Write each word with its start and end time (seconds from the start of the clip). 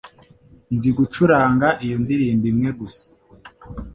Nzi 0.75 0.89
gucuranga 0.97 1.67
iyo 1.85 1.95
ndirimbo 2.03 2.45
imwe 2.51 2.69
gusa. 2.79 3.03